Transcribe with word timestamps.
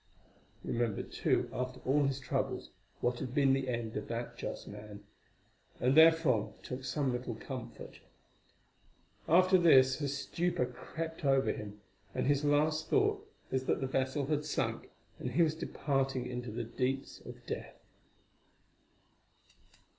Remembered, 0.63 1.11
too, 1.11 1.47
after 1.53 1.79
all 1.81 2.05
his 2.05 2.19
troubles, 2.19 2.71
what 3.01 3.19
had 3.19 3.35
been 3.35 3.53
the 3.53 3.69
end 3.69 3.95
of 3.95 4.07
that 4.07 4.35
just 4.35 4.67
man, 4.67 5.03
and 5.79 5.93
therefrom 5.95 6.53
took 6.63 6.83
some 6.83 7.11
little 7.11 7.35
comfort. 7.35 7.99
After 9.29 9.59
this 9.59 10.01
a 10.01 10.07
stupor 10.07 10.65
crept 10.65 11.23
over 11.23 11.51
him, 11.51 11.81
and 12.15 12.25
his 12.25 12.43
last 12.43 12.89
thought 12.89 13.31
was 13.51 13.65
that 13.65 13.79
the 13.79 13.85
vessel 13.85 14.25
had 14.25 14.43
sunk 14.43 14.89
and 15.19 15.33
he 15.33 15.43
was 15.43 15.53
departing 15.53 16.25
into 16.25 16.49
the 16.49 16.63
deeps 16.63 17.19
of 17.19 17.45
death. 17.45 17.77